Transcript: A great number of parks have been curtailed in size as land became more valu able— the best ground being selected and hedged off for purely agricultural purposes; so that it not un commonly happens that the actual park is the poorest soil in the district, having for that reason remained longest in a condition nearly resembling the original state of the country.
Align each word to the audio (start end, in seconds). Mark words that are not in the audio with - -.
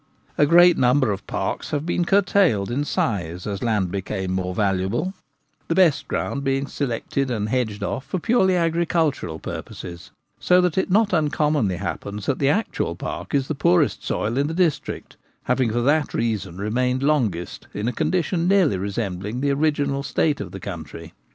A 0.35 0.47
great 0.47 0.79
number 0.79 1.11
of 1.11 1.27
parks 1.27 1.69
have 1.69 1.85
been 1.85 2.05
curtailed 2.05 2.71
in 2.71 2.83
size 2.85 3.45
as 3.45 3.61
land 3.61 3.91
became 3.91 4.31
more 4.31 4.55
valu 4.55 4.85
able— 4.85 5.13
the 5.67 5.75
best 5.75 6.07
ground 6.07 6.43
being 6.43 6.65
selected 6.65 7.29
and 7.29 7.49
hedged 7.49 7.83
off 7.83 8.03
for 8.07 8.17
purely 8.17 8.55
agricultural 8.55 9.37
purposes; 9.37 10.09
so 10.39 10.59
that 10.59 10.75
it 10.75 10.89
not 10.89 11.13
un 11.13 11.29
commonly 11.29 11.77
happens 11.77 12.25
that 12.25 12.39
the 12.39 12.49
actual 12.49 12.95
park 12.95 13.35
is 13.35 13.47
the 13.47 13.53
poorest 13.53 14.03
soil 14.03 14.39
in 14.39 14.47
the 14.47 14.55
district, 14.55 15.17
having 15.43 15.71
for 15.71 15.81
that 15.83 16.15
reason 16.15 16.57
remained 16.57 17.03
longest 17.03 17.67
in 17.71 17.87
a 17.87 17.93
condition 17.93 18.47
nearly 18.47 18.77
resembling 18.77 19.39
the 19.41 19.51
original 19.51 20.01
state 20.01 20.41
of 20.41 20.49
the 20.49 20.59
country. 20.59 21.13